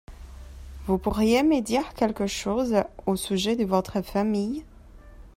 Vous 0.87 0.97
pourriez 0.97 1.43
me 1.43 1.61
dire 1.61 1.93
quelque 1.93 2.25
chose 2.25 2.73
au 3.05 3.15
sujet 3.15 3.55
de 3.55 3.65
votre 3.65 4.01
famille? 4.01 4.65